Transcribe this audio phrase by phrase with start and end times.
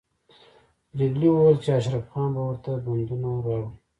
[0.91, 3.67] پريګلې وویل چې اشرف خان به ورته بندونه راوړي